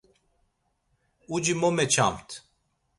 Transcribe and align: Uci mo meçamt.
Uci 1.33 1.53
mo 1.59 1.69
meçamt. 1.77 2.29